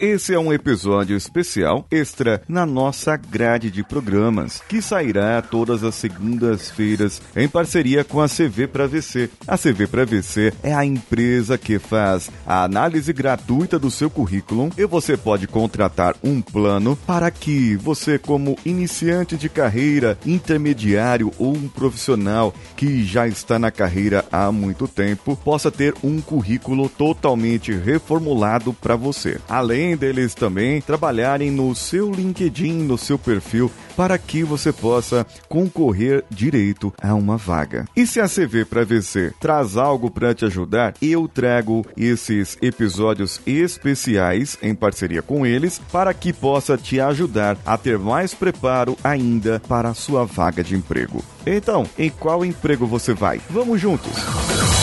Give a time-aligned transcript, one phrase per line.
[0.00, 5.96] Esse é um episódio especial extra na nossa grade de programas, que sairá todas as
[5.96, 9.28] segundas-feiras em parceria com a CV para VC.
[9.44, 14.70] A CV para VC é a empresa que faz a análise gratuita do seu currículo
[14.78, 21.56] e você pode contratar um plano para que você, como iniciante de carreira, intermediário ou
[21.56, 27.72] um profissional que já está na carreira há muito tempo, possa ter um currículo totalmente
[27.72, 29.40] reformulado para você.
[29.48, 35.26] Além além deles também trabalharem no seu LinkedIn, no seu perfil, para que você possa
[35.48, 37.86] concorrer direito a uma vaga.
[37.96, 43.40] E se a CV para VC traz algo para te ajudar, eu trago esses episódios
[43.46, 49.60] especiais em parceria com eles para que possa te ajudar a ter mais preparo ainda
[49.66, 51.24] para a sua vaga de emprego.
[51.46, 53.40] Então, em qual emprego você vai?
[53.48, 54.12] Vamos juntos!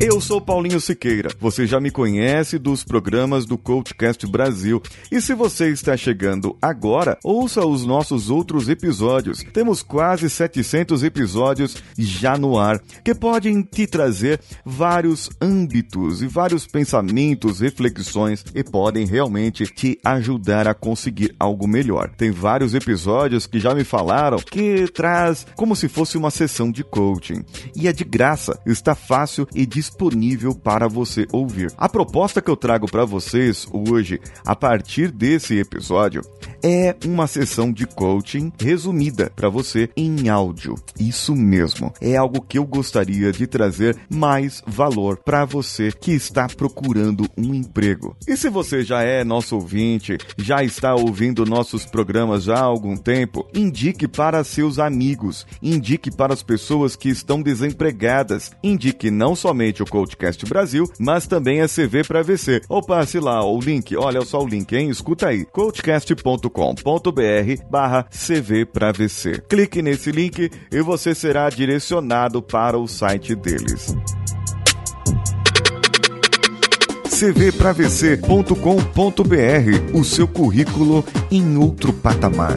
[0.00, 1.28] Eu sou Paulinho Siqueira.
[1.40, 4.80] Você já me conhece dos programas do Coachcast Brasil.
[5.10, 9.42] E se você está chegando agora, ouça os nossos outros episódios.
[9.52, 16.64] Temos quase 700 episódios já no ar, que podem te trazer vários âmbitos e vários
[16.64, 22.08] pensamentos, reflexões e podem realmente te ajudar a conseguir algo melhor.
[22.16, 26.84] Tem vários episódios que já me falaram que traz como se fosse uma sessão de
[26.84, 27.44] coaching.
[27.74, 31.72] E é de graça, está fácil e disponível disponível para você ouvir.
[31.76, 36.22] A proposta que eu trago para vocês hoje, a partir desse episódio,
[36.62, 40.74] é uma sessão de coaching resumida para você em áudio.
[40.98, 46.46] Isso mesmo, é algo que eu gostaria de trazer mais valor para você que está
[46.48, 48.16] procurando um emprego.
[48.26, 52.96] E se você já é nosso ouvinte, já está ouvindo nossos programas já há algum
[52.96, 59.77] tempo, indique para seus amigos, indique para as pessoas que estão desempregadas, indique não somente
[59.82, 62.62] o Coachcast Brasil, mas também a CV para VC.
[62.68, 64.90] Ou passe lá o link, olha só o link, hein?
[64.90, 69.42] Escuta aí, coachcast.com.br barra CV para VC.
[69.48, 73.94] Clique nesse link e você será direcionado para o site deles
[77.18, 82.54] cvpravc.com.br, o seu currículo em outro patamar.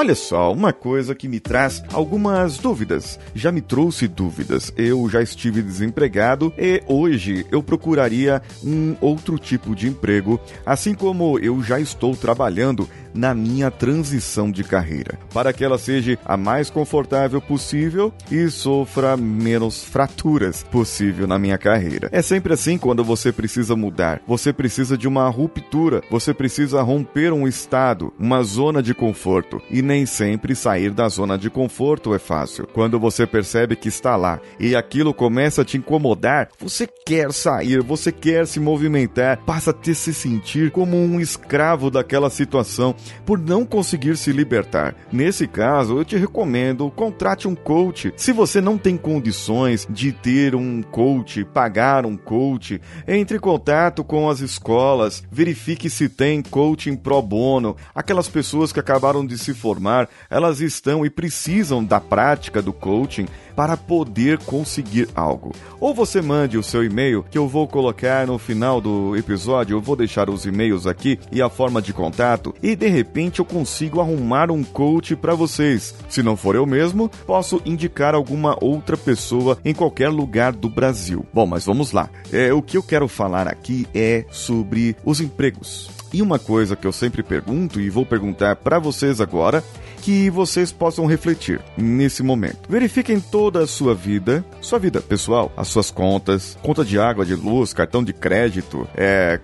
[0.00, 3.20] Olha só, uma coisa que me traz algumas dúvidas.
[3.34, 4.72] Já me trouxe dúvidas.
[4.74, 11.38] Eu já estive desempregado e hoje eu procuraria um outro tipo de emprego, assim como
[11.38, 16.70] eu já estou trabalhando na minha transição de carreira, para que ela seja a mais
[16.70, 22.08] confortável possível e sofra menos fraturas possível na minha carreira.
[22.12, 24.20] É sempre assim quando você precisa mudar.
[24.26, 29.82] Você precisa de uma ruptura, você precisa romper um estado, uma zona de conforto e
[29.82, 32.66] nem sempre sair da zona de conforto é fácil.
[32.72, 37.82] Quando você percebe que está lá e aquilo começa a te incomodar, você quer sair,
[37.82, 42.94] você quer se movimentar, passa a te se sentir como um escravo daquela situação
[43.24, 44.94] por não conseguir se libertar.
[45.12, 48.12] Nesse caso, eu te recomendo contrate um coach.
[48.16, 54.04] Se você não tem condições de ter um coach, pagar um coach, entre em contato
[54.04, 57.76] com as escolas, verifique se tem coaching pro bono.
[57.94, 63.26] Aquelas pessoas que acabaram de se formar, elas estão e precisam da prática do coaching
[63.54, 65.52] para poder conseguir algo.
[65.78, 69.80] Ou você mande o seu e-mail, que eu vou colocar no final do episódio, eu
[69.80, 74.00] vou deixar os e-mails aqui e a forma de contato, e de repente eu consigo
[74.00, 75.94] arrumar um coach para vocês.
[76.08, 81.24] Se não for eu mesmo, posso indicar alguma outra pessoa em qualquer lugar do Brasil.
[81.32, 82.10] Bom, mas vamos lá.
[82.32, 85.90] É, o que eu quero falar aqui é sobre os empregos.
[86.12, 89.62] E uma coisa que eu sempre pergunto e vou perguntar para vocês agora
[90.00, 92.68] que vocês possam refletir nesse momento.
[92.68, 97.34] Verifiquem toda a sua vida, sua vida pessoal, as suas contas, conta de água, de
[97.34, 99.38] luz, cartão de crédito, é,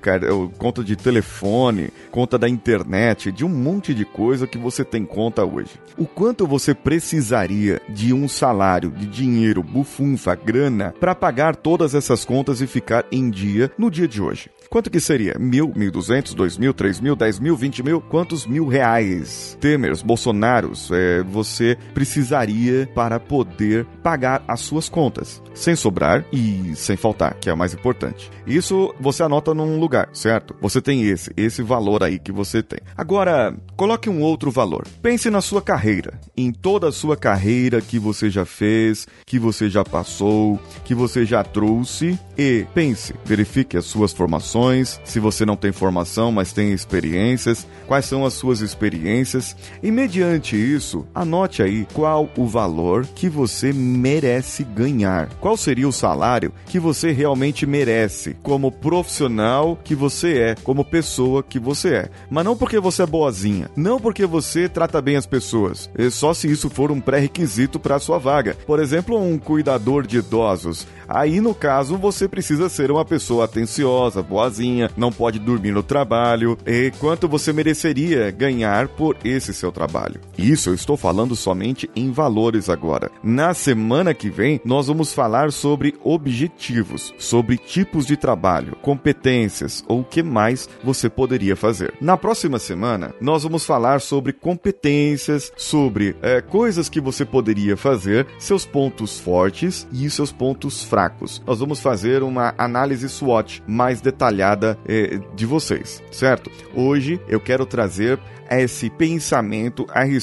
[0.59, 5.45] conta de telefone, conta da internet, de um monte de coisa que você tem conta
[5.45, 5.71] hoje.
[5.97, 12.25] O quanto você precisaria de um salário, de dinheiro, bufunfa, grana, para pagar todas essas
[12.25, 14.51] contas e ficar em dia no dia de hoje?
[14.69, 15.37] Quanto que seria?
[15.39, 18.01] Mil, mil duzentos, dois mil, três mil, dez mil, vinte mil?
[18.01, 19.57] Quantos mil reais?
[19.61, 26.73] Temers, Bolsonaro milionários é, você precisaria para poder pagar as suas contas, sem sobrar e
[26.77, 28.31] sem faltar, que é o mais importante.
[28.47, 30.55] Isso você anota num lugar, certo?
[30.61, 32.79] Você tem esse, esse valor aí que você tem.
[32.97, 34.87] Agora, coloque um outro valor.
[35.03, 39.69] Pense na sua carreira, em toda a sua carreira que você já fez, que você
[39.69, 45.57] já passou, que você já trouxe e pense, verifique as suas formações, se você não
[45.57, 51.87] tem formação, mas tem experiências, quais são as suas experiências e mediante isso, anote aí
[51.95, 55.29] qual o valor que você merece ganhar.
[55.41, 61.43] Qual seria o salário que você realmente merece como profissional que você é, como pessoa
[61.43, 62.09] que você é.
[62.31, 66.35] Mas não porque você é boazinha, não porque você trata bem as pessoas, é só
[66.35, 68.57] se isso for um pré-requisito para sua vaga.
[68.67, 70.87] Por exemplo, um cuidador de idosos.
[71.09, 76.59] Aí, no caso, você precisa ser uma pessoa atenciosa, boazinha, não pode dormir no trabalho.
[76.67, 80.21] E quanto você mereceria ganhar por esse seu trabalho?
[80.39, 83.11] Isso eu estou falando somente em valores agora.
[83.23, 90.01] Na semana que vem, nós vamos falar sobre objetivos, sobre tipos de trabalho, competências ou
[90.01, 91.95] o que mais você poderia fazer.
[92.01, 98.27] Na próxima semana, nós vamos falar sobre competências, sobre é, coisas que você poderia fazer,
[98.39, 101.43] seus pontos fortes e seus pontos fracos.
[101.47, 106.51] Nós vamos fazer uma análise SWOT mais detalhada eh, de vocês, certo?
[106.75, 108.19] Hoje eu quero trazer
[108.51, 110.16] esse pensamento a respeito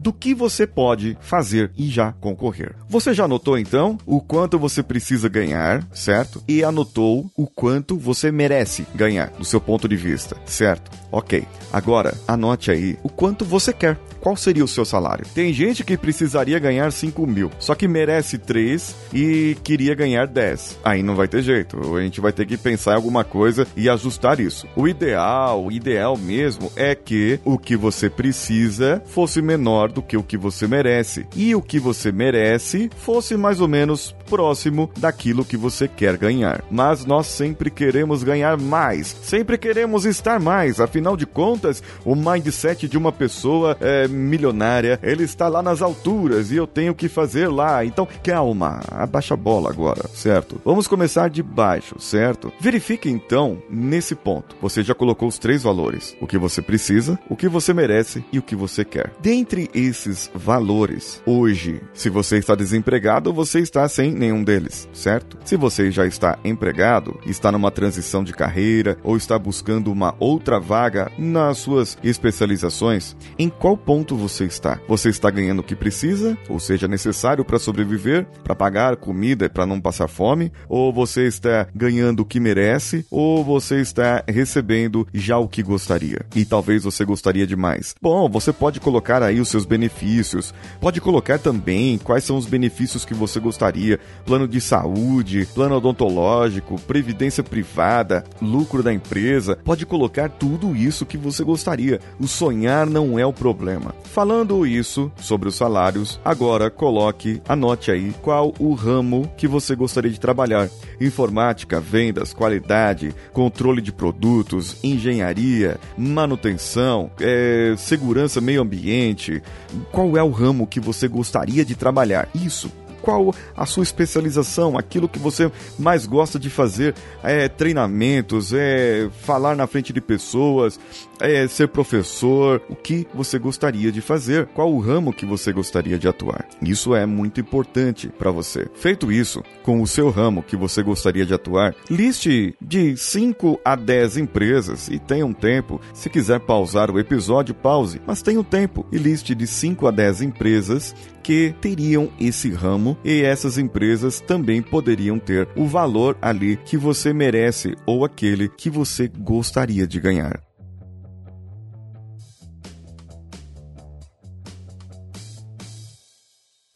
[0.00, 2.74] do que você pode fazer e já concorrer.
[2.88, 6.42] Você já anotou então o quanto você precisa ganhar, certo?
[6.46, 10.90] E anotou o quanto você merece ganhar, do seu ponto de vista, certo?
[11.10, 11.44] Ok.
[11.72, 13.98] Agora, anote aí o quanto você quer.
[14.20, 15.24] Qual seria o seu salário?
[15.32, 20.78] Tem gente que precisaria ganhar 5 mil, só que merece 3 e queria ganhar 10.
[20.84, 21.96] Aí não vai ter jeito.
[21.96, 24.66] A gente vai ter que pensar em alguma coisa e ajustar isso.
[24.74, 30.16] O ideal, o ideal mesmo é que o que você precisa fosse menor do que
[30.16, 31.26] o que você merece.
[31.36, 36.62] E o que você merece fosse mais ou menos próximo daquilo que você quer ganhar.
[36.70, 40.80] Mas nós sempre queremos ganhar mais, sempre queremos estar mais.
[40.80, 46.50] Afinal de contas, o mindset de uma pessoa é, milionária, ele está lá nas alturas
[46.50, 47.84] e eu tenho que fazer lá.
[47.84, 50.60] Então, calma, abaixa a bola agora, certo?
[50.64, 52.52] Vamos começar de baixo, certo?
[52.60, 54.56] Verifique então nesse ponto.
[54.60, 58.38] Você já colocou os três valores: o que você precisa, o que você merece e
[58.38, 59.12] o que você quer.
[59.20, 65.38] Dentre esses valores, hoje, se você está desempregado, você está sem nenhum deles, certo?
[65.44, 70.58] Se você já está empregado, está numa transição de carreira ou está buscando uma outra
[70.58, 74.80] vaga nas suas especializações, em qual ponto você está?
[74.88, 79.48] Você está ganhando o que precisa, ou seja, necessário para sobreviver, para pagar comida e
[79.48, 85.06] para não passar fome, ou você está ganhando o que merece, ou você está recebendo
[85.12, 87.94] já o que gostaria e talvez você gostaria de mais.
[88.00, 93.04] Bom, você pode colocar aí os seus benefícios, pode colocar também quais são os benefícios
[93.04, 99.56] que você gostaria, plano de saúde, plano odontológico, previdência privada, lucro da empresa.
[99.64, 101.98] Pode colocar tudo isso que você gostaria.
[102.20, 103.94] O sonhar não é o problema.
[104.04, 110.10] Falando isso sobre os salários, agora coloque, anote aí qual o ramo que você gostaria
[110.10, 110.68] de trabalhar:
[111.00, 119.42] informática, vendas, qualidade, controle de produtos, engenharia, manutenção, é, segurança, meio ambiente.
[119.90, 122.28] Qual é o ramo que você gostaria de trabalhar?
[122.34, 122.70] Isso
[123.08, 129.56] qual a sua especialização, aquilo que você mais gosta de fazer, é treinamentos, é falar
[129.56, 130.78] na frente de pessoas,
[131.18, 135.98] é ser professor, o que você gostaria de fazer, qual o ramo que você gostaria
[135.98, 136.46] de atuar.
[136.60, 138.68] Isso é muito importante para você.
[138.74, 143.74] Feito isso, com o seu ramo que você gostaria de atuar, liste de 5 a
[143.74, 145.80] 10 empresas e tenha um tempo.
[145.94, 149.90] Se quiser pausar o episódio, pause, mas tenha um tempo e liste de 5 a
[149.90, 150.94] 10 empresas
[151.28, 157.12] que teriam esse ramo e essas empresas também poderiam ter o valor ali que você
[157.12, 160.40] merece ou aquele que você gostaria de ganhar.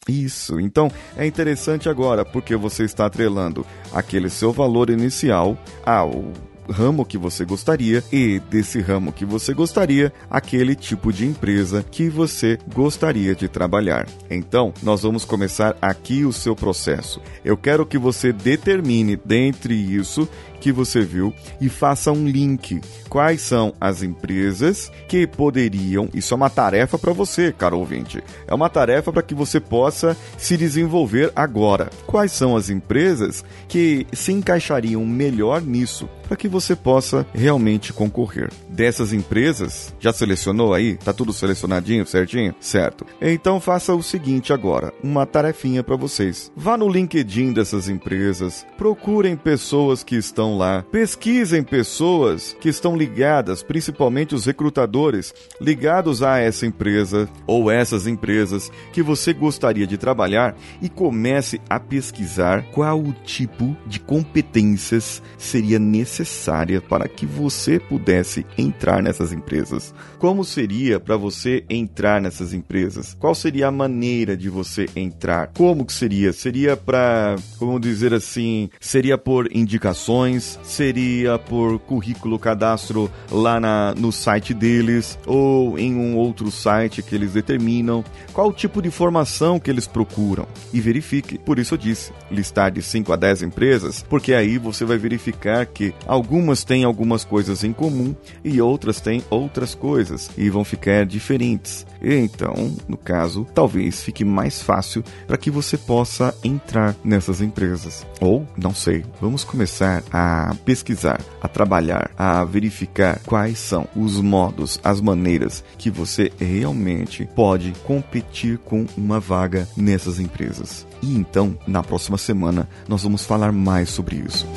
[0.07, 6.25] Isso, então é interessante agora porque você está atrelando aquele seu valor inicial ao
[6.69, 12.09] ramo que você gostaria e desse ramo que você gostaria, aquele tipo de empresa que
[12.09, 14.07] você gostaria de trabalhar.
[14.29, 17.21] Então, nós vamos começar aqui o seu processo.
[17.43, 20.27] Eu quero que você determine dentre isso
[20.63, 22.79] que você viu e faça um link.
[23.09, 26.09] Quais são as empresas que poderiam?
[26.13, 28.23] Isso é uma tarefa para você, caro ouvinte.
[28.47, 31.89] É uma tarefa para que você possa se desenvolver agora.
[32.07, 36.07] Quais são as empresas que se encaixariam melhor nisso?
[36.25, 38.49] Para que você possa realmente concorrer.
[38.69, 40.95] Dessas empresas, já selecionou aí?
[40.95, 42.55] Tá tudo selecionadinho, certinho?
[42.61, 43.05] Certo.
[43.21, 46.51] Então faça o seguinte agora, uma tarefinha para vocês.
[46.55, 53.63] Vá no LinkedIn dessas empresas, procurem pessoas que estão lá, pesquisem pessoas que estão ligadas,
[53.63, 60.55] principalmente os recrutadores ligados a essa empresa ou essas empresas que você gostaria de trabalhar
[60.81, 68.45] e comece a pesquisar qual o tipo de competências seria necessária para que você pudesse
[68.57, 69.93] entrar nessas empresas.
[70.19, 73.15] Como seria para você entrar nessas empresas?
[73.19, 75.47] Qual seria a maneira de você entrar?
[75.47, 76.31] Como que seria?
[76.31, 84.11] Seria para, como dizer assim, seria por indicações, seria por currículo cadastro lá na, no
[84.11, 88.03] site deles ou em um outro site que eles determinam?
[88.31, 90.47] Qual o tipo de formação que eles procuram?
[90.71, 91.37] E verifique.
[91.37, 95.65] Por isso eu disse, listar de 5 a 10 empresas, porque aí você vai verificar
[95.65, 101.05] que algumas têm algumas coisas em comum e outras têm outras coisas e vão ficar
[101.05, 101.85] diferentes.
[102.01, 108.05] Então, no caso, talvez fique mais fácil para que você possa entrar nessas empresas.
[108.19, 110.32] Ou, não sei, vamos começar a
[110.65, 117.73] pesquisar, a trabalhar, a verificar quais são os modos, as maneiras que você realmente pode
[117.83, 120.85] competir com uma vaga nessas empresas.
[121.01, 124.47] E então, na próxima semana, nós vamos falar mais sobre isso.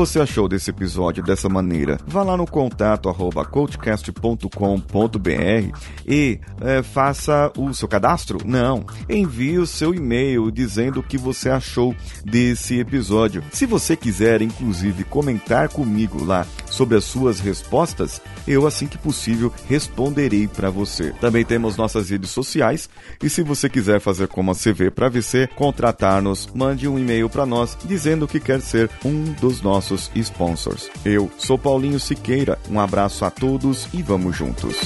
[0.00, 1.98] Você achou desse episódio dessa maneira?
[2.06, 5.78] Vá lá no contato arroba coachcast.com.br
[6.08, 8.38] e é, faça o seu cadastro?
[8.42, 8.86] Não.
[9.10, 13.44] Envie o seu e-mail dizendo o que você achou desse episódio.
[13.52, 19.52] Se você quiser, inclusive, comentar comigo lá sobre as suas respostas, eu, assim que possível,
[19.68, 21.12] responderei para você.
[21.20, 22.88] Também temos nossas redes sociais
[23.22, 27.44] e se você quiser fazer como a CV para VC, contratar-nos, mande um e-mail para
[27.44, 30.90] nós dizendo que quer ser um dos nossos sponsors.
[31.04, 34.76] Eu sou Paulinho Siqueira, um abraço a todos e vamos juntos.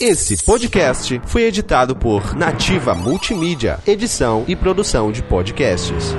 [0.00, 6.14] Esse podcast foi editado por Nativa Multimídia, edição e produção de podcasts.